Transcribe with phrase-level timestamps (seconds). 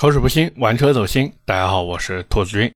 [0.00, 1.30] 口齿不清，玩车走心。
[1.44, 2.72] 大家好，我是兔子君。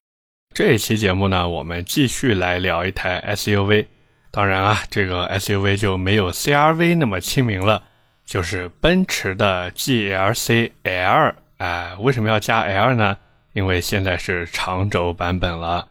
[0.54, 3.86] 这一期节目呢，我们继续来聊一台 SUV。
[4.30, 7.82] 当然啊，这个 SUV 就没有 CRV 那么亲民了，
[8.26, 11.34] 就是奔驰的 GLC L。
[11.56, 13.16] 哎，为什么要加 L 呢？
[13.54, 15.88] 因为现在是长轴版本了。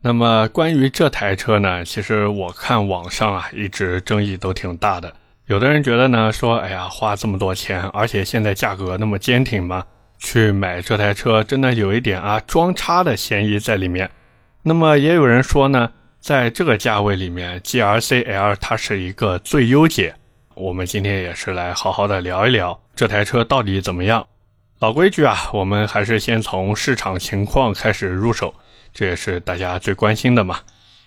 [0.00, 5.14] 那么关于这台车呢，其实我看网上啊，一直争议都挺大的。
[5.46, 9.86] 有的人觉得呢，说哎呀，花这么多钱，而且现在价格那么坚挺嘛。
[10.22, 14.08] 去买这台车真的有一点啊装叉的嫌疑在里面。
[14.62, 15.90] 那么也有人说呢，
[16.20, 20.14] 在这个价位里面，GRCL 它是一个最优解。
[20.54, 24.24] 我们今天也是来好好的聊一聊这台车到底怎么样。
[24.78, 28.54] 老规矩啊，我们还是先从市场情况开始入手，
[28.94, 30.60] 这也是大家最关心的嘛。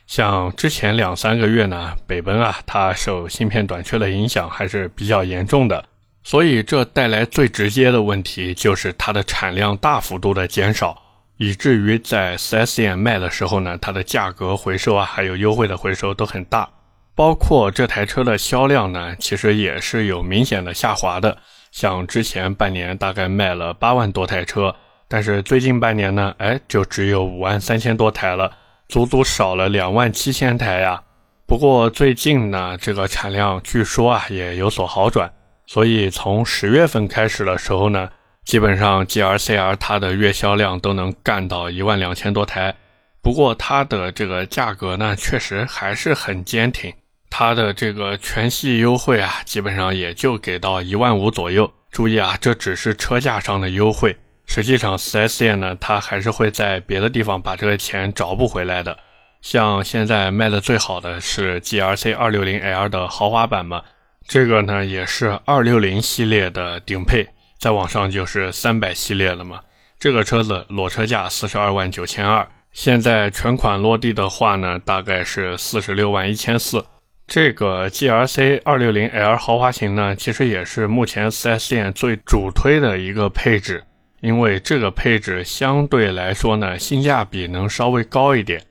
[0.07, 5.85] 像之前两三个月呢，北奔啊，它受芯片短缺的影响还是比较严重的。
[6.27, 10.99] 所以，这带来最直接的问题就是它的产量大幅度的减少，
[11.37, 16.67] 以至于在 4S 店卖的时候呢，它的价格回收啊，还有优惠的回收都很大。
[17.13, 21.37] 包括这台车的销量呢，其实也是有明显的下滑的。
[21.71, 24.75] 像之前半年大概卖了八万多台车，
[25.07, 28.51] 但是最近半年呢，哎，就只有五万三千多台了，
[28.89, 31.03] 足足少了两万七千台呀。
[31.45, 35.31] 不过最近呢，这个产量据说啊也有所好转。
[35.67, 38.09] 所以从十月份开始的时候呢，
[38.43, 42.75] 基本上 G R C R 它的月销量都能干到一万两千多台。
[43.21, 46.93] 不过它的这个价格呢，确实还是很坚挺。
[47.31, 51.71] 它的这个全系优惠啊，基本上也就给到一万五左右。
[51.91, 58.95] 注意啊，这只是车价上的优惠，实际上 4S 店呢，它还是会在别的地方把这个钱找不回来的。
[59.41, 63.81] 像现在卖的最好的是 GLC 260L 的豪华版嘛。
[64.27, 67.27] 这个呢也是二六零系列的顶配，
[67.59, 69.61] 再往上就是三百系列了嘛。
[69.99, 76.83] 这个车子裸车价四十二万九千二，现在全款落地的话呢，大概是四十六万一千四。
[77.27, 83.83] 这个 G R C 二六零 L 豪华型呢，其实也是目前 4S 店最主推的一个配置，
[84.21, 88.61] 因为这个配置相对来说呢，性价比能稍微高一点。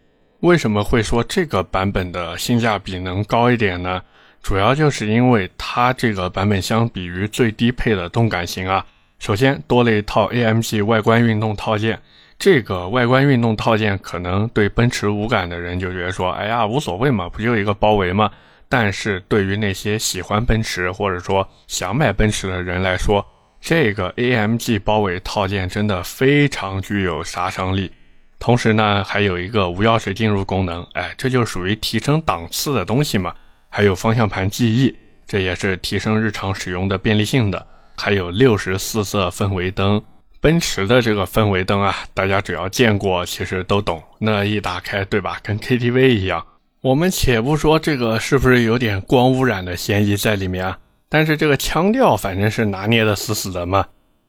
[0.41, 4.03] 为什么会说这个版本的性价比能高一点呢？
[4.44, 8.84] 主要就是因为它这个版本相比于最低配的动感型啊，
[9.19, 11.99] 首先多了一套 AMG 外观运动套件。
[12.38, 18.31] 这个外观运动套件可能对奔驰无感的人就觉得说，哎呀无所谓嘛，不就一个包围吗？
[18.69, 23.25] 但是对于那些喜欢奔驰或者说想买奔驰的人来说，
[23.62, 27.91] 这个 AMG 包围套件真的非常具有杀伤力。
[28.38, 33.34] 同时呢，还有一个无钥匙进入功能，哎，这就属于提升档次的东西嘛。
[33.76, 34.94] 还有方向盘记忆，
[35.26, 37.66] 这也是提升日常使用的便利性的。
[37.96, 40.00] 还有六十四色氛围灯，
[40.40, 44.00] 奔驰的这个氛围灯啊，大家只要见过，其实都懂。
[44.20, 45.40] 那一打开，对吧？
[45.42, 46.46] 跟 KTV 一样。
[46.82, 53.84] 我们且不说这个是不是有点光污染的嫌疑在里面啊，但是这个腔调反正是拿捏的死死的嘛。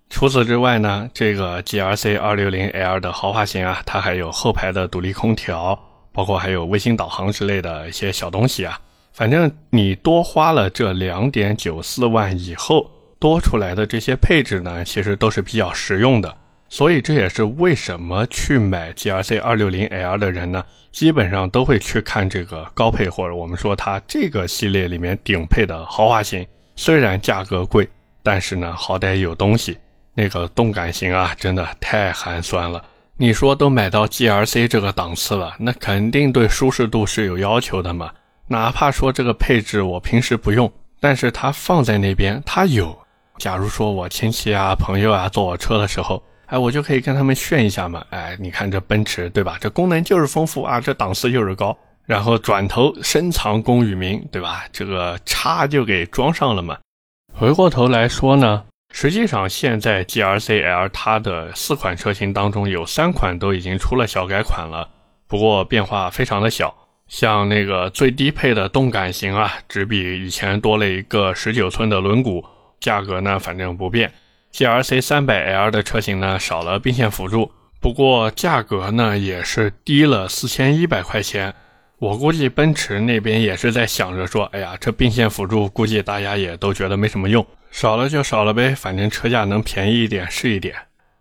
[0.10, 5.80] 除此之外呢，这个 GRC 260L 的豪华型啊，它还有后排的独立空调，
[6.12, 8.80] 包括还有卫星导航之类的一些小东西啊。
[9.16, 16.36] 反正你多花了这两点九四万以后多出来的这些配置呢，其实都是比较实用的。
[16.68, 20.62] 所以这也是为什么去买 GLC 260L 的人呢，
[20.92, 26.46] 基本上都会去看这个高配或者我们说它这个系列里面顶配的豪华型。
[26.76, 27.88] 虽然价格贵，
[28.22, 29.78] 但是呢好歹有东西。
[30.14, 32.84] 那个动感型啊，真的太寒酸了。
[33.16, 38.12] 你说都买到 GRC 这个档次了，那肯定对舒适度是有要求的嘛。
[38.48, 42.96] 哪怕说这个配置我平时不用，但是它放在那边，它有。
[43.38, 48.06] 假如说我亲戚啊、朋友啊坐我车的时候，哎，我就可以跟他们炫一下嘛。
[48.12, 49.58] 哎，你看这奔驰，对吧？
[49.60, 51.76] 这功能就是丰富啊，这档次就是高。
[52.06, 54.64] 然后转头深藏功与名，对吧？
[54.72, 56.78] 这个叉就给装上了嘛。
[57.34, 58.64] 回过头来说呢，
[58.94, 64.88] 实际上现在 G R C L 它的四款车型当中有三款都已经出了小改款了，
[65.28, 66.74] 不过变化非常的小。
[67.08, 72.44] 像那个最低配的动感型啊，只比以前多了一个十九寸的轮毂，
[72.80, 74.12] 价格呢反正不变。
[74.52, 81.54] GRC 300L 的车型呢少了并线辅助，不过价格呢也是低了四千一百块钱。
[82.00, 90.76] 我估计奔驰那边也是在想着说，哎呀，这并线辅助估计大家也都觉得没什么用，少了就少了呗，反正车价能便宜一点是一点。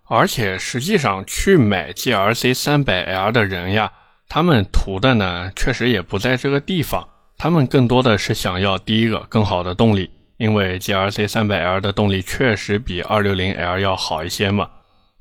[0.06, 3.92] 而且实际上去买 GRC 300L 的人呀。
[4.28, 7.08] 他们图的呢，确实也不在这个地方。
[7.36, 14.68] 他们更多的是想要第一个更好的动力，因为 GLC 300L 的动力确实比 260L 要好一些嘛。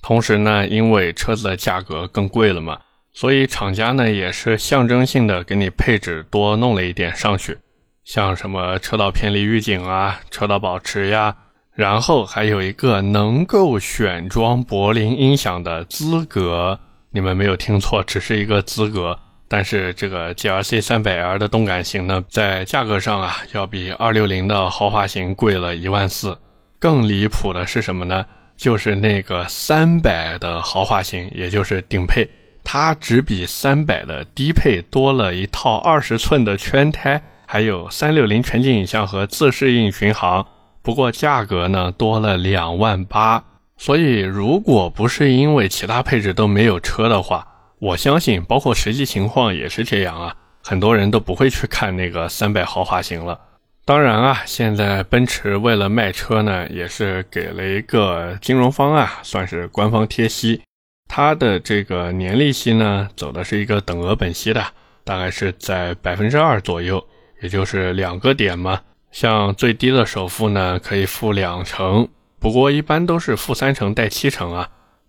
[0.01, 2.79] 同时呢，因为车子的价格更贵了嘛，
[3.13, 7.57] 所以厂家呢也是象征性的给你配置多弄了一点上去，
[8.03, 11.35] 像什么车道偏离预警啊、车道保持呀，
[11.73, 16.79] 然后还有一个能够选装柏林音响的资格。
[17.15, 19.17] 你们没有听错，只是一个资格。
[19.47, 26.35] 但是这个 GLC 300L 的动感型呢，在价格上啊，要比260的豪华型贵了一万四。
[26.79, 28.25] 更离谱的是什么呢？
[28.57, 32.27] 就是那个300的豪华型，也就是顶配，
[32.63, 40.47] 它只比300的低配多了一套20寸的圈胎，还有360全景影像和自适应巡航。
[40.81, 43.43] 不过价格呢，多了两万八。
[43.77, 47.47] 所以，如果不是因为其他配置都没有车的话，
[47.79, 50.35] 我相信，包括实际情况也是这样啊。
[50.61, 53.37] 很多人都不会去看那个三百豪华型了。
[53.83, 60.61] 当然啊，现在奔驰为了卖车呢，也是给了一个金融方案，算是官方贴息。
[61.09, 64.65] 它的这个年利息呢，走的是一个等额本息的，
[65.03, 67.05] 大概是在百分之二左右，
[67.41, 68.79] 也就是两个点嘛。
[69.11, 72.07] 像最低的首付呢，可以付两成。
[72.43, 74.67] 不过一般都是负三成带七成啊。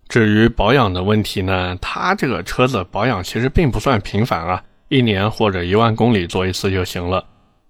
[0.09, 7.25] 至于保养的问题呢，它这个车子保养其实并不算频繁啊，一年或者一万公里做一次就行了。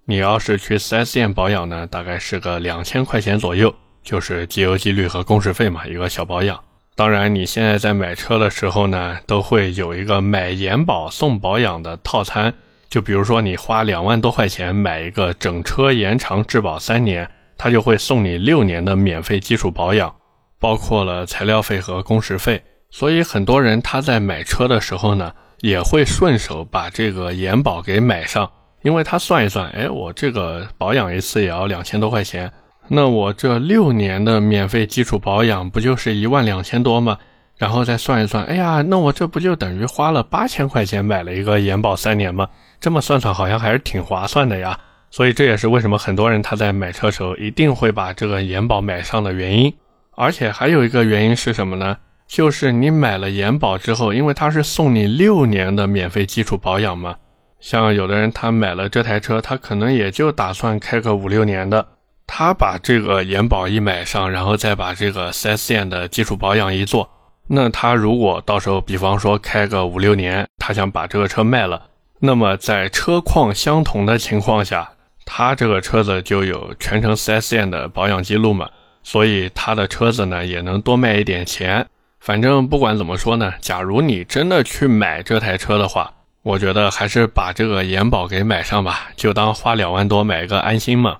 [0.05, 3.73] 你要是去 4S 店保养呢，大概是个两千块钱左右，
[4.03, 6.59] 就是机油、机滤和工时费嘛，一个小保养。
[6.95, 12.53] 当然，你现在在买车的时候呢，都会有一个买延保送保养的套餐，
[12.87, 17.27] 就比如说你花两万多块钱买一个整车延长质保三年。
[17.57, 20.13] 他就会送你六年的免费基础保养，
[20.59, 22.61] 包括了材料费和工时费。
[22.91, 28.49] 所以很多人他在买车的时候呢，也会顺手把这个延保给买上，
[28.83, 32.51] 因为他算一算，哎，我这个保养一次也要两千多块钱，
[32.87, 37.17] 那我这六年的免费基础保养不就是一万两千多吗？
[37.57, 42.47] 然后再算一算，哎呀，那我这不就等于花了八千块钱买了一个延保三年吗？
[42.79, 44.79] 这么算算，好像还是挺划算的呀。
[45.15, 49.73] 所以这也是为什么很多人他在买车时候一定会把这个延保买上的原因。
[50.11, 51.95] 而且还有一个原因是什么呢？
[52.27, 57.15] 就是你买了延保之后，因为它是送你六年的免费基础保养嘛。
[57.61, 61.87] 像有的人他买了这台车，他可能也就打算开个五六年的，
[62.27, 67.09] 他把这个延保一买上，然后再把这个 4S 店的基础保养一做，
[67.47, 71.81] 那他如果到时候比方说开个五六年，他想把这个车卖了，
[72.19, 74.89] 那么在车况相同的情况下。
[75.25, 78.69] 他这个车子就有全程 4S 店的保养记录嘛，
[79.03, 81.85] 所以他的车子呢也能多卖一点钱。
[82.19, 91.17] 反正不管怎么说呢，假如你真的去买这台车的话，我觉得还是把这个延保给买上吧，就当花两万多买一个安心嘛。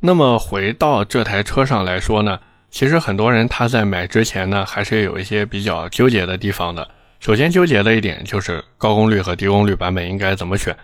[0.00, 2.38] 那么回到这台车上来说呢，
[2.70, 6.88] 其实很多人他在买之前呢，还是有一些比较纠结的地方的。
[7.20, 10.76] 首先纠结的一点就是高功率和低功率版本应该怎么选。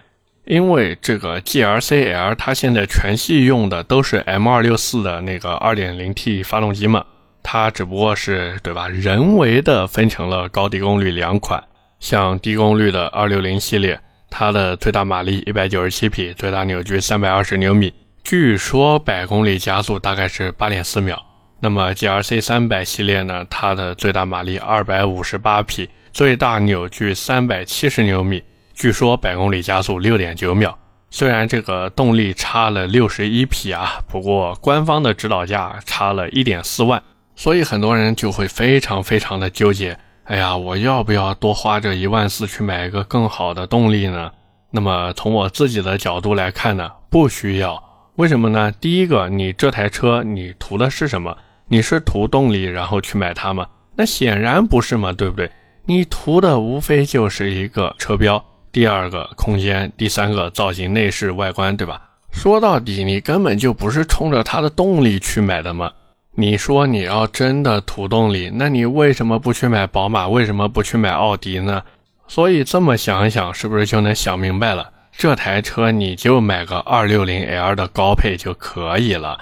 [0.44, 7.04] 因为这个 GLC L 它现在全系用的都是 M264 的那个 2.0T 发动机嘛，
[7.42, 11.62] 它只不过是对吧，人为的分成了高低功率两款。
[12.00, 14.00] 像低功率的260系列，
[14.30, 17.92] 它的最大马力197匹，最大扭矩320牛米，
[18.24, 21.22] 据说百公里加速大概是8.4秒。
[21.60, 28.42] 那么 GLC 300系列呢，它的最大马力258匹，最大扭矩370牛米。
[28.80, 30.74] 据说百公里加速六点九秒，
[31.10, 37.02] 虽然这个动力差了六十一匹啊，不过官方的指导价差了一点四万，
[37.36, 39.98] 所以很多人就会非常非常的纠结。
[40.24, 44.32] 哎呀，我要不要多花这一万四去买一个更好的动力呢？
[44.70, 47.84] 那么从我自己的角度来看呢，不需要。
[48.16, 48.72] 为什么呢？
[48.72, 51.36] 第一个，你这台车你图的是什么？
[51.68, 53.66] 你是图动力然后去买它吗？
[53.96, 55.50] 那显然不是嘛，对不对？
[55.84, 58.42] 你图的无非就是一个车标。
[58.72, 62.00] 第二个空间，第三个造型、内饰、外观，对吧？
[62.30, 65.90] 说到底，你根本就不是冲着它的动力去买的嘛。
[66.36, 70.28] 你说你要真的图动力，那你为什么不去买宝马？
[70.28, 71.82] 为什么不去买奥迪呢？
[72.28, 74.88] 所以这么想一想，是不是就能想明白了？
[75.16, 79.38] 这台车你就买个 260L 的高配就可以了。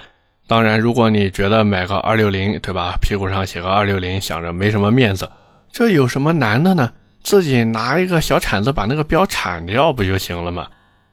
[0.47, 2.97] 当然，如果你觉得买个260，对吧？
[3.03, 5.31] 屁股上写个260，想着没什么面子，
[5.71, 6.91] 这有什么难的呢？
[7.29, 10.67] 自己拿一个小铲子把那个标铲掉不就行了吗？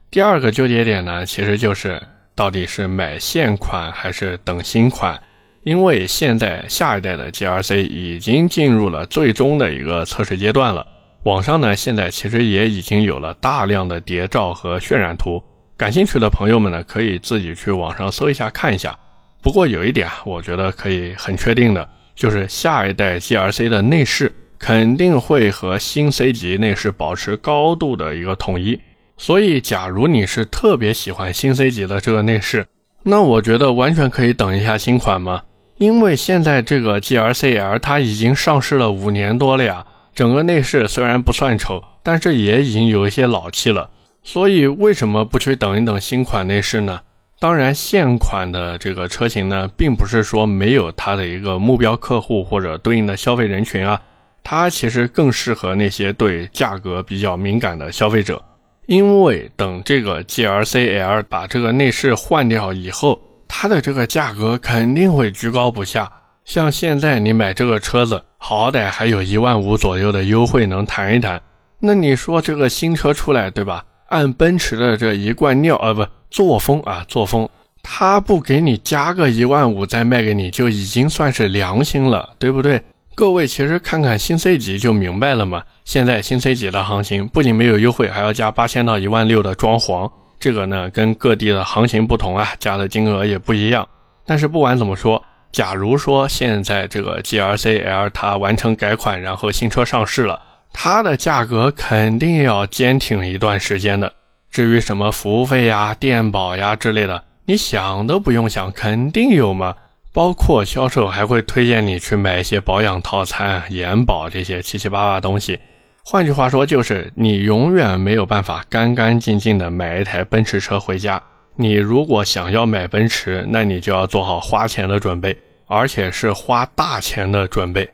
[0.09, 2.01] 第二个纠结点呢，其实就是
[2.33, 5.21] 到底是买现款还是等新款，
[5.63, 10.87] 因为现在下一代的 GRC 已经进入了最终的一个测试阶段了。
[11.23, 15.43] 网上呢现在其实也已经有了大量的谍照和渲染图，
[15.75, 18.97] 感兴趣的朋友们呢可以自己去网上搜一下看一下。
[19.41, 21.89] 不过有一点，我觉得可以很确定的。
[22.15, 28.79] 就是下一代 GRC 的内饰肯定会和新 C 级内饰保持高度的一个统一。
[29.17, 32.65] 所以，假如你是特别喜欢新 C 级的这个内饰，
[33.03, 35.43] 那我觉得完全可以等一下新款嘛。
[35.77, 43.89] 因为现在这个 GLC L 它已经上市了五年多了呀，整个内饰虽然不算丑，但是也已经有一些老气了。
[44.23, 47.01] 所以为什么不去等一等新款内饰呢？
[47.39, 54.01] 当然，现款的这个车型呢，并不是说没有它的一个目标客户或者对应的消费人群啊，
[54.47, 58.39] 它其实更适合那些对价格比较敏感的消费者。
[58.85, 66.11] 因为等这个 GLC L 把这个内饰换掉以后，它的这个价格肯定会居高不下。
[66.43, 71.41] 像现在你买这个车子，好歹还有一万五左右的优惠能谈一谈。
[71.79, 73.83] 那你说这个新车出来，对吧？
[74.09, 77.49] 按奔驰的这一贯尿啊，不作风啊，作风，
[77.81, 82.79] 他不给你加个一万五再卖给你，就已经算是良心了，对不对？
[83.15, 85.63] 各位其实看看新 C 级就明白了嘛。
[85.85, 90.11] 现在新 C 级的行情不仅没有优惠，还要加八千到一万六的装潢。
[90.37, 93.87] 这个呢跟各地的行情不同啊，加的金额也不一样。
[94.25, 100.41] 但是不管怎么说，假如说现在这个 GRCL 它完成改款，然后新车上市了，
[100.73, 104.11] 它的价格肯定要坚挺一段时间的。
[104.51, 109.73] 至于什么服务费呀、电保呀之类的，你想都不用想，肯定有嘛。
[110.15, 115.59] 包括销售还会推荐你去买一些保养套餐、延保这些七七八八东西。
[116.05, 121.21] 换句话说，就是你永远没有办法干干净净的买一台奔驰车回家。
[121.57, 127.89] 你如果想要买奔驰，那你就要做好花钱的准备，而且是花大钱的准备。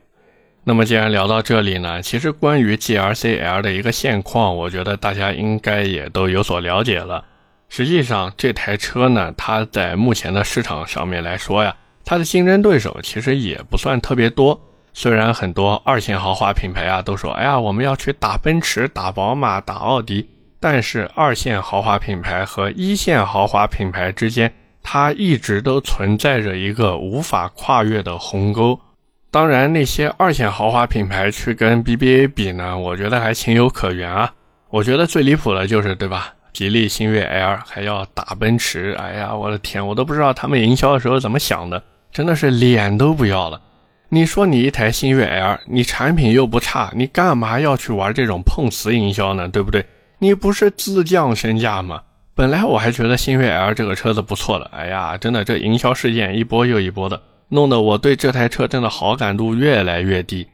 [0.62, 7.24] 那么既然聊到这里呢，其实关于 GLC L 的一个现况，我觉得大家应该也都有所了解了。
[7.68, 11.74] 实际上，这台车呢，它在目前的市场上面来说呀。
[12.04, 14.60] 它的竞争对手其实也不算特别多，
[14.92, 20.28] 虽然很多二线豪华品牌啊都说，哎呀，我们要去打奔驰、打宝马、打奥迪，
[20.60, 28.78] 但是二线豪华品牌和一线豪华品牌之间，它一直都存在着一个无法跨越的鸿沟。
[29.30, 34.30] 当然，那些二线豪华品牌去跟 BBA 比呢，我觉得还情有可原啊。
[34.68, 36.34] 我觉得最离谱的就是，对吧？
[36.52, 41.82] 吉利星越 L 还要打奔驰，哎呀，我的天，我都不知道他们营销的时候怎么想的。
[42.12, 43.60] 真的是脸都不要了！
[44.10, 49.48] 你说你一台星越 L，你产品又不差，你干嘛要去玩这种碰瓷营销呢？
[49.48, 49.86] 对不对？
[50.18, 52.02] 你不是自降身价吗？
[52.34, 60.46] 本来我还觉得星越 L 这个车子不错的，哎呀，真的这营销事件一波又一波的，弄得我对这台车真的好感度越来越低。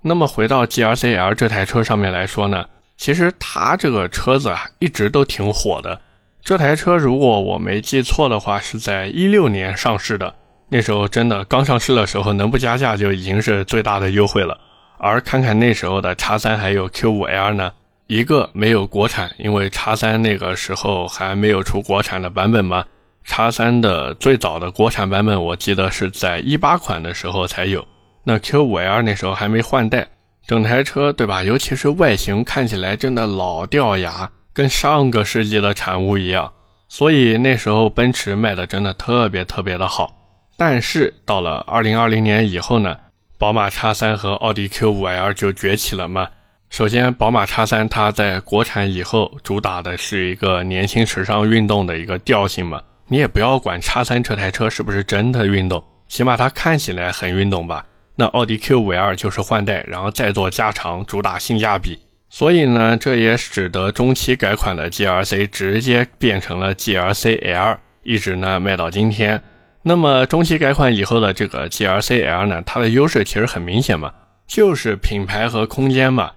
[0.00, 2.64] 那么回到 GLC L 这台车上面来说呢，
[2.96, 6.00] 其实它这个车子啊一直都挺火的。
[6.42, 10.34] 这台车如果我没记错的话，是在一六年上市的。
[10.68, 14.58] 那时候真的刚上市的时候，能不加价就已经是最大的优惠了。
[14.98, 17.72] 而看看那时候的叉三还有 Q 五 L 呢，
[18.06, 22.84] 一个没有国产，因为叉三那个时候还没有出国产的版本嘛。
[23.22, 27.86] 叉三的最早的国产版本，我记得是在一八款的时候才有。
[28.24, 30.06] 那 Q 五 L 那时候还没换代，
[30.46, 31.42] 整台车对吧？
[31.42, 36.52] 尤其是外形看起来真的老掉牙，跟上个世纪的产物一样。
[36.88, 40.15] 所以那时候奔驰卖的真的特别特别的好。
[40.56, 42.96] 但是到了二零二零年以后呢，
[43.38, 46.28] 宝马叉三和奥迪 Q 五 L 就崛起了嘛。
[46.70, 52.82] 首先，宝马叉三它在国产以后主打的是一个年轻、时尚、运动的一个调性嘛。
[53.08, 57.84] 你也不要管叉三这台车是不是真的运动，起码它看起来很运动吧。
[58.16, 61.98] 那奥迪 Q 五 L 就是换代，然后再做加长，主打性价比。
[62.30, 69.40] 所以呢，这也使得中期改款的 GLC 直接变成了 GLC L，一直呢卖到今天。
[69.88, 74.12] 那么中期改款以后的这个 GLC L 呢，它的优势其实很明显嘛，
[74.44, 76.32] 就是品牌和空间嘛。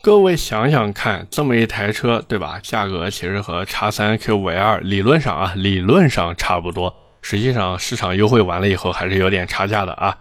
[0.00, 2.60] 各位想想看，这么一台车，对吧？
[2.62, 10.16] 价格其实和叉三 Q 五 L 理论上啊，理论上差不多，实际上市场优惠完了以后还是有点差价的啊。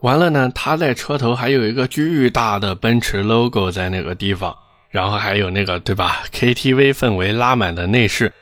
[0.00, 4.56] 完了呢，它在车头还有一个巨大的奔驰 logo 在那个地方，
[4.88, 8.32] 然后还有那个对吧？KTV 氛围拉满的内饰。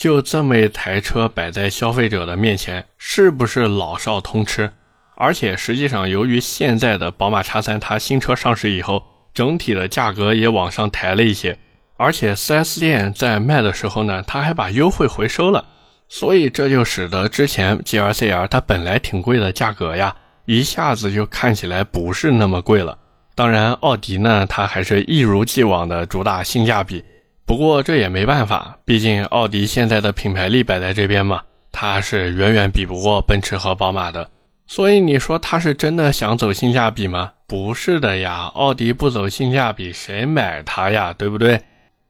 [0.00, 4.72] 就这么一台车摆在消费者的面前，是不是老少通吃？
[5.14, 9.02] 而且实际上，由于现在的宝马叉三它新车上市以后，
[9.34, 11.58] 整体的价格也往上抬了一些，
[11.98, 15.62] 而且 4S 店在卖的时候呢，它还把优惠回收了，
[16.08, 20.16] 所以这就使得之前 GLC R 它本来挺贵的价格呀，
[20.46, 22.96] 一下子就看起来不是那么贵了。
[23.34, 27.04] 当然，奥迪呢，它还是一如既往的主打性价比。
[27.50, 31.42] 不过这也没办法，毕竟奥迪现在的品牌力摆在这边嘛，
[31.72, 34.30] 它是远远比不过奔驰和宝马的。
[34.68, 37.32] 所以你说它是真的想走性价比吗？
[37.48, 41.12] 不是的呀，奥迪不走性价比，谁买它呀？
[41.12, 41.60] 对不对？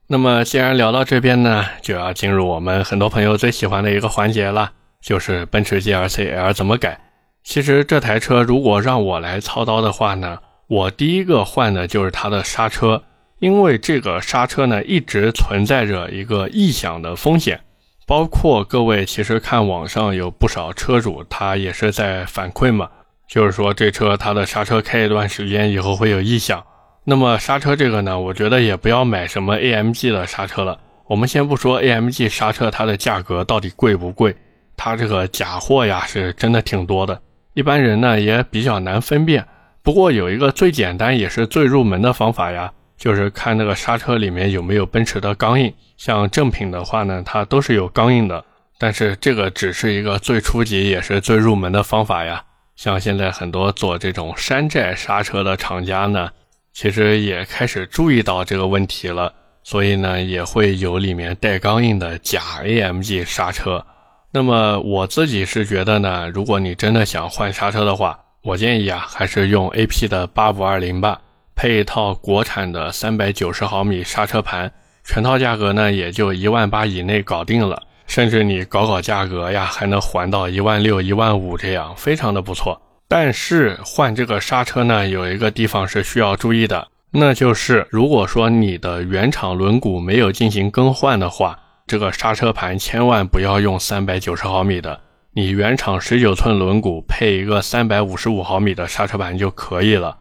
[0.09, 4.71] 那么既然聊到这边呢，就要进入我们很多朋友最喜欢的一个环节了，
[5.01, 7.01] 就是奔驰 GLC L 怎么改。
[7.43, 13.03] 其实这台车如果让我来操刀的话呢，我第一个换的就是它的刹车，
[13.41, 17.61] 因为这个刹车呢一直存在着一个异响的风险。
[18.07, 22.89] 包括各位，其实看网上有不少车主，他也是在反馈嘛，
[23.29, 26.65] 就是说这车它的刹车开一段时间以后会有异响。
[27.05, 30.79] 那么刹车这个呢，我觉得也不要买什么 AMG 的刹车了。
[31.07, 34.35] 我们先不说 AMG 刹车它的价格到底贵不贵，
[34.77, 37.23] 它这个假货呀是真的挺多的，
[37.55, 39.47] 一般人呢也比较难分辨。
[39.83, 42.73] 不过有一个最简单也是最入门的方法呀。
[43.01, 48.45] 就是看那个刹车里面有没有奔驰的钢印，像正品的话呢，它都是有钢印的。
[48.79, 52.45] 但是这个只是一个最初级也是最入门的方法呀。
[52.77, 56.31] 像现在很多做这种山寨刹车的厂家呢，
[56.75, 63.85] 其实也开始注意到这个问题了，所以呢也会有里面带钢印的假 AMG 刹车。
[64.33, 71.19] 那么我自己是觉得呢，如果你真的想换刹车的话，我建议啊还是用 AP 的八五二零吧。
[71.61, 74.73] 配一套国产的三百九十毫米刹车盘，
[75.05, 82.81] 全套价格呢也就一万八以内搞定了，甚至你搞搞价格呀，还能还到一万六、一万五这样，非常的不错。
[83.07, 94.99] 但是换这个刹车呢，有一个地方是需要注意的，那就是如果说你的原厂轮毂没有进行更换的话，这个刹车盘千万不要用三百九十毫米的，
[95.35, 100.17] 你原厂十九寸轮毂配一个三百五十五毫米的刹车盘就可以了。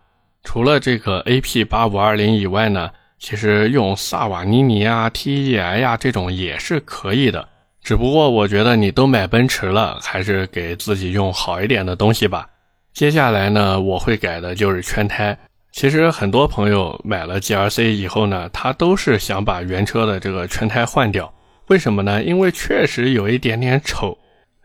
[0.51, 2.89] 除了这个 AP 八五二零以外呢，
[3.19, 7.47] 其实用萨瓦尼尼啊、TEI 呀这种也是可以的。
[7.83, 12.49] 只不过我觉得你都买奔驰了，还是给自己用好一点的东西吧。
[12.93, 15.37] 接下来呢，我会改的就是圈胎。
[15.71, 21.31] 其实很多朋友买了 G R C 以后呢，他都是想把原车的这个圈胎换掉。
[21.67, 22.23] 为什么呢？
[22.23, 24.17] 因为确实有一点点丑。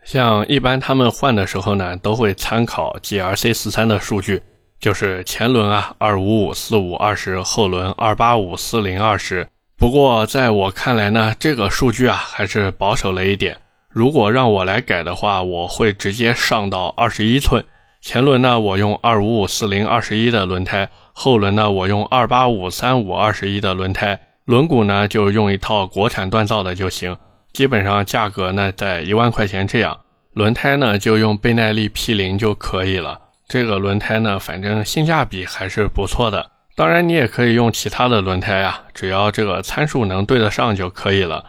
[0.03, 4.41] 像一般他们换的时候呢，都会参考 G R C 四三的数据。
[4.79, 9.47] 就是前轮啊，二五五四五二十，后轮二八五四零二十。
[9.77, 13.57] 不过在我看来呢，这个数据啊还是保守了一点。
[13.89, 17.63] 如果让我来改的话，我会直接上到二十一寸。
[18.01, 24.19] 前轮呢，我用二五五四零二十一的轮胎；后轮呢，我用二八五三五二十一的轮胎。
[24.45, 27.17] 轮毂呢，就用一套国产锻造的就行。
[27.51, 30.01] 基本上价格呢在一万块钱这样。
[30.33, 33.19] 轮胎呢，就用倍耐力 P 零就可以了。
[33.47, 36.51] 这个轮胎呢，反正性价比还是不错的。
[36.75, 41.45] 当然，你也可以用其他的轮胎啊，只要这个参数能对得上就可以了。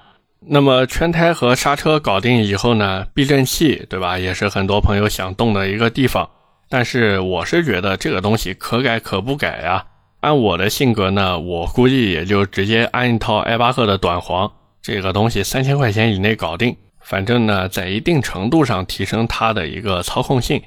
[0.48, 6.28] 那么圈胎和刹车搞定以后呢，避震器对吧，也是很多朋友想动的一个地方。
[6.68, 9.84] 但是我是觉得这个东西可改可不改呀。
[10.20, 16.76] 按我的性格呢，我估计也就直接安一套艾巴赫的短簧，这个东西三千块钱以内搞定。
[17.00, 20.62] 反正呢，在一定程度上提升它的一个操控性。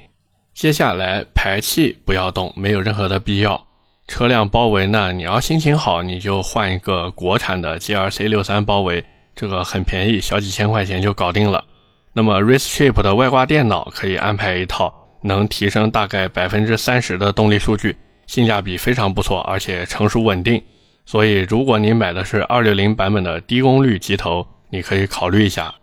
[0.60, 3.66] 接下来排气不要动，没有任何的必要。
[4.06, 9.02] 车辆包围呢，你要心情好，你就换一个国产的 GRC 六三包围，
[9.34, 11.64] 这个很便宜，小几千块钱就搞定了。
[12.12, 14.92] 那么 Race Trip 的外挂电脑可以安排一套，
[15.22, 17.96] 能提升大概百分之三十的动力数据，
[18.26, 20.62] 性价比非常不错，而且成熟稳定。
[21.06, 25.74] 所以如果你买的是二六零版本的低功率机头，你可以考虑一下。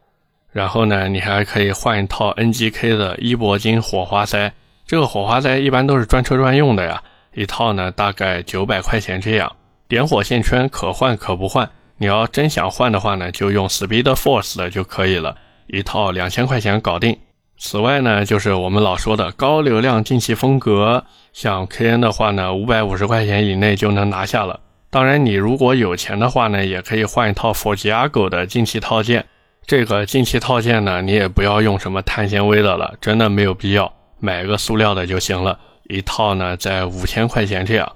[0.51, 4.53] 然后呢，你还可以换一套 NGK 的伊铂金火花塞，
[4.87, 9.51] 这个火花塞一般都是专车专用的呀，一套呢大概九百块钱这样。
[9.89, 15.35] 点火线圈可换可不换，你要真想换的话呢，就用 Speed Force 的就可以了，
[15.67, 17.17] 一套两千块钱搞定。
[17.57, 24.59] 此外呢，就是我们老说的高流量进气风格，像 KN 的话呢，五百五十块钱以内就能拿下了。
[24.89, 29.25] 当然，你如果有钱的话呢，也可以换一套 Forgiago 的进气套件。
[29.65, 35.59] 这个进气套件呢，你也不要用什么碳纤维的了，真的没有必要，买个塑料的就行了。
[35.89, 37.91] 一套呢在五千块钱这样，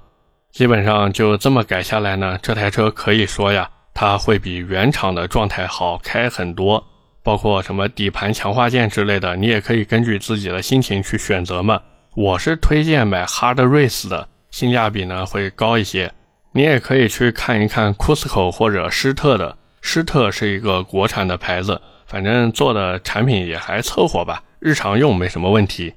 [0.50, 6.84] 基本上就这么改下来呢，这台车可以说呀，它会比原厂的状态好开很多。
[7.24, 11.80] 包括什么底盘强化件之类的，你也可以根据自己的心情去选择嘛。
[12.16, 16.12] 我是推荐买 Hard Race 的，性价比呢会高一些。
[16.50, 19.56] 你也可以去看一看 Cusco 或者施特的。
[19.80, 25.94] 施特是一个国产的牌子，反正做的产品也还凑合吧，日常用没什么问题。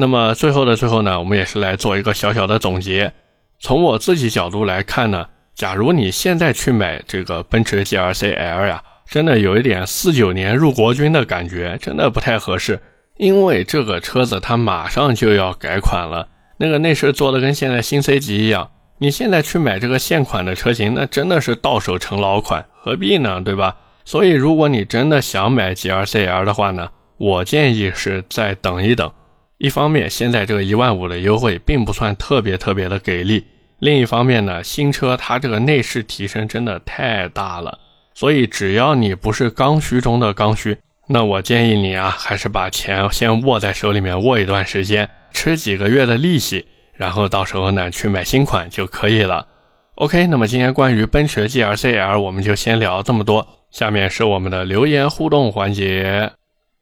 [0.00, 3.12] 那么最后的最后呢，我们也是来做一个小小的总结。
[3.58, 8.80] 从我自己角度来看呢，假如你现在去买这个奔驰 GLC L 呀，
[9.10, 12.78] 真的有一点四九年入国军的感觉，真的不太合适。
[13.16, 18.70] 因为这个车子它马上就要改款了，那个内饰做的跟现在新 C 级一样。
[18.98, 23.40] 你现在去买这个现款的车型，那真的是到手成老款，何必呢？
[23.40, 23.74] 对吧？
[24.04, 29.10] 所以如果你真的想买 GLC-L 的话呢，我建议是再等一等。
[29.58, 33.42] 一方面，现在这个一万五的优惠并不算特别特别的给力；
[33.80, 37.76] 另一方面呢，新车它这个内饰提升真的太大了，
[38.14, 40.78] 所以只要你不是刚需中的刚需。
[41.08, 49.44] 那我建议你啊，还是把钱先握在手里面握一段时间，吃几个月的利息，然后到时候呢去买新款就可以了。
[49.96, 56.30] OK，那么今天关于奔驰 GLC-L 我们就先聊这么多，下面是我们的留言互动环节。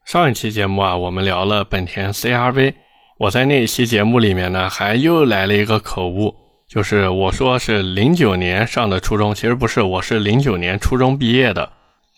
[0.07, 2.75] 上一期节目啊，我们聊了本田 CR-V，
[3.19, 6.33] 我在那一期节目里面呢，还又来了一个口误，
[6.69, 11.69] 就是我说是零九年上的初中，其实不是，我是零九年初中毕业的。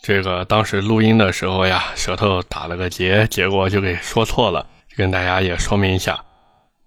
[0.02, 6.22] 这个当时录音的时候呀，舌头打了个结，结果就给说错了，跟大家也说明一下。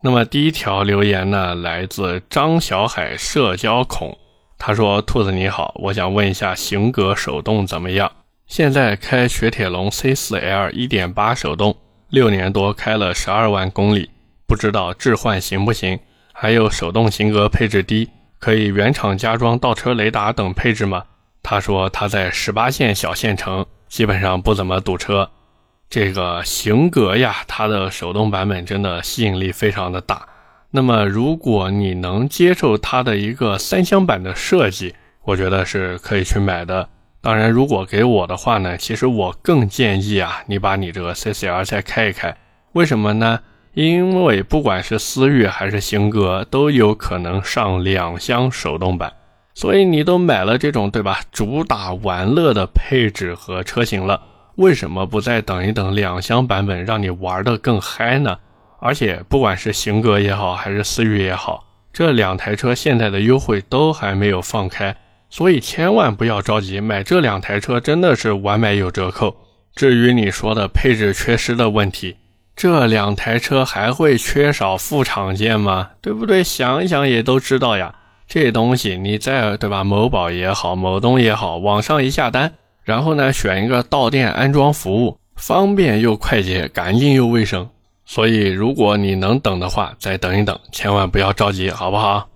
[0.03, 4.15] 那么第一条留言呢，来自张小海社交孔，
[4.59, 8.11] 他说：“兔子你好，我想问一下型格手动怎么样？
[8.51, 11.73] 现在开雪铁龙 C4L 1.8手动，
[12.09, 14.09] 六年多开了十二万公里，
[14.45, 15.97] 不知道置换行不行？
[16.33, 18.09] 还有手动型格配置低，
[18.39, 21.05] 可以原厂加装倒车雷达等配置吗？”
[21.41, 25.29] 他说他在十八线小县城基本上不怎么堵车，
[25.89, 30.27] 这个型格呀，它的手动版本真的吸引力非常的大。
[30.71, 36.89] 那么如果你能接受它的一个三厢版的设计，我觉得是可以去买的。
[37.21, 42.35] 当然，如果给我的话呢，其实我更建议啊，你把你这个 CCR 再开一开。
[42.73, 43.39] 为什么呢？
[43.73, 49.13] 因为不管是思域还是型格，都有可能上两厢手动版。
[49.53, 51.19] 所以你都买了这种对吧？
[51.31, 54.23] 主打玩乐的配置和车型了，
[54.55, 58.39] 为什么不再等一等两厢版本，让你玩的更嗨呢？
[58.79, 64.95] 而且不管是型格也好，还是思域也好，这两台车现在的优惠都还没有放开，
[65.31, 69.35] 所以千万不要着急买这两台车，真的是晚买有折扣。
[69.73, 72.17] 至于你说的配置缺失的问题，
[72.53, 75.89] 这两台车还会缺少副厂件吗？
[76.01, 76.43] 对不对？
[76.43, 77.95] 想一想也都知道呀。
[78.27, 79.83] 这东西你在对吧？
[79.83, 82.51] 某宝也好，某东也好，网上一下单，
[82.83, 87.67] 然后呢选一个到店安装服务，方便又快捷，干净又卫生。
[88.05, 92.27] 所以如果你能等的话，再等一等，千万不要着急，好不好？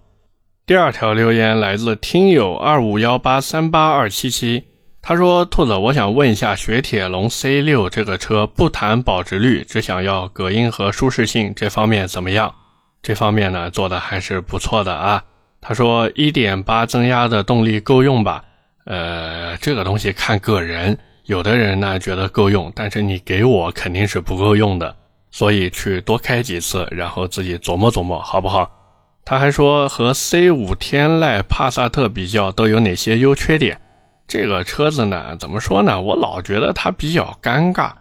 [0.67, 4.63] 第二条留言来自听友二五幺八三八二七七，
[4.99, 12.51] 他说：“兔子，我想问一下，雪铁龙 C 六这个车，不谈保值率，只想要隔音和舒适性这方面怎么样？
[13.03, 15.23] 这方面呢做的还是不错的啊。”
[15.61, 18.43] 他说：“一点八增压的动力够用吧？
[18.85, 24.95] 呃，这个东西看个人，有的人呢觉得够用，但是你给我肯定是不够用的，
[25.29, 28.67] 所以去多开几次，然后自己琢磨琢磨，好不好？”
[29.25, 33.81] 他还说：“和 C 五天籁、帕萨特比较，都有哪些优缺点？
[34.27, 35.99] 这个车子呢，怎么说呢？
[35.99, 37.91] 我老觉得它比较尴尬。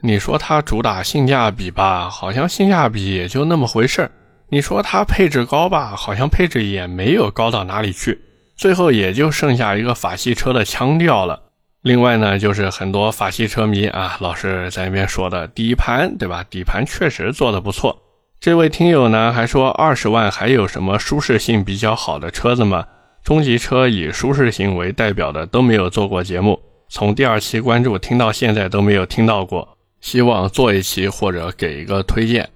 [0.00, 4.10] 你说它主打性价比吧，好像性价比也就那么回事儿。”
[4.50, 8.20] 你说它配置高吧，好像配置也没有高到哪里去，
[8.56, 11.40] 最后也就剩下一个法系车的腔调了。
[11.82, 16.44] 另外呢，就是很多法系车迷啊，老是在那边说的底盘，对吧？
[16.50, 17.96] 底盘确实做的不错。
[18.42, 22.84] 这位听友呢还说，二十万还有什么舒适性比较好的车子吗？
[23.22, 32.50] 中级车以舒适性为代表的都没有做过节目，从第二期关注听到现在都没有听到过，希望做一期或者给一个推荐。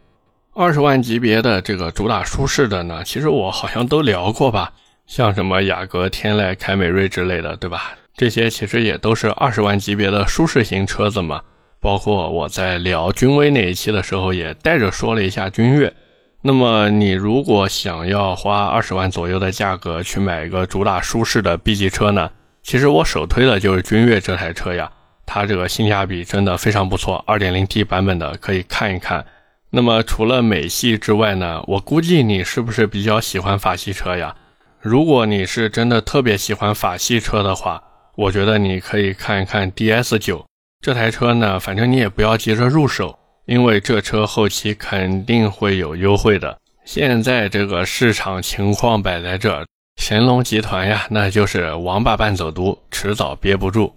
[0.57, 4.73] 二十万级别的这个主打舒适的呢，其实我好像都聊过吧，
[5.07, 7.93] 像什么雅阁、天籁、凯美瑞之类的，对吧？
[8.17, 11.41] 这些其实也都是二十万级别的舒适型车子嘛。
[11.87, 15.95] 包括我在聊君威那一期的时候，也带着说了一下君越。
[16.43, 22.29] 那么你如果想要花二十万左右的价格去买一个主打舒适的 B 级车呢，
[22.61, 24.91] 其实我首推的就是君越这台车呀，
[25.25, 29.25] 它这个性价比真的非常不错，2.0T 版本的可以看一看。
[29.71, 31.63] 那么除了美系之外呢？
[31.69, 34.35] 我估计你是不是比较喜欢法系车呀？
[34.81, 37.81] 如果你是真的特别喜欢法系车的话，
[38.17, 40.45] 我觉得你可以看一看 DS 九
[40.87, 41.59] 这台车呢。
[41.59, 46.57] 反正你也不要急着入手，因为这车后期肯定会有优惠的。
[46.85, 53.93] 现在这个市场情况摆在这，神龙集团呀，那就是王八蛋走读，迟早憋不住。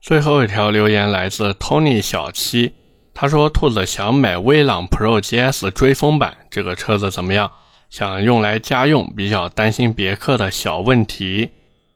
[0.00, 2.72] 最后一条留言来自 Tony 小七。
[3.12, 7.52] 他说：“兔子想买威朗 Pro GS 追风版，这个车子怎么样？
[7.90, 11.50] 想用来家用，比较担心别克的小问题。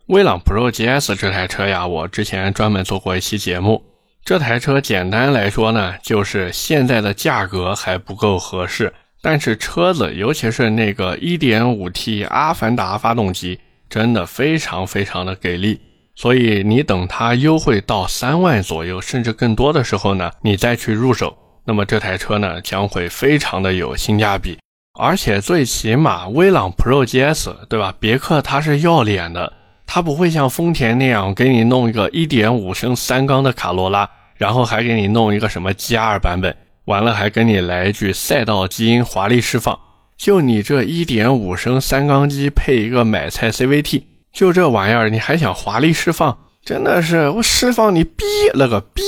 [0.09, 3.83] 威朗 Pro GS 这台车呀，我之前专门做过一期节目。
[4.29, 15.81] 这台车简单来说呢，就是现在的价格还不够合适，但是车子，尤其是那个 1.5T 阿凡达发动机，真的非常非常的给力。
[16.15, 24.59] 所以你等它优惠到三万左右，甚至更多的时候呢，你再去入手，那么这台车呢将会非常的有性价比。
[25.01, 27.95] 而且最起码，威朗 Pro GS 对吧？
[27.99, 29.51] 别克它是要脸的，
[29.87, 34.07] 它不会像丰田那样给你弄一个1.5升三缸的卡罗拉。
[34.39, 39.79] 然后还给你弄一个什么 G2 版本，完了还给你来一句赛道基因华丽释放。
[40.17, 46.39] 就你这一点五升三缸机配一个买菜 CVT，就这玩意儿你还想华丽释放？
[46.65, 49.03] 真的是我释放你逼了个逼！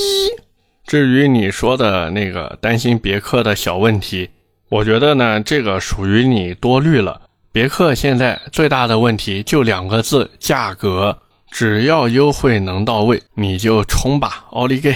[0.86, 4.30] 至于你说的那个担心别克的小问题，
[4.68, 7.22] 我觉得呢这个属于你多虑了。
[7.52, 11.18] 别克现在最大的问题就两个字：价格。
[11.50, 14.94] 只要优惠能到位，你就冲吧，奥利给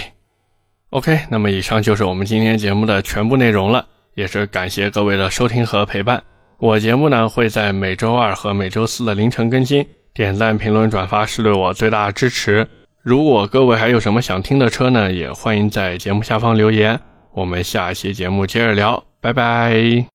[0.95, 6.23] ！OK，那么以上就是我们今天节目的全部内容了，也是感谢各位的收听和陪伴。
[6.59, 12.65] 我节目呢会在每周二和每周四的凌晨更新，点赞、评论、转发是对我最大的支持。
[13.03, 16.99] 如果各位还有什么想听的车呢，也欢迎在节目下方留言。
[17.33, 20.13] 我们下期节目接着聊，拜拜。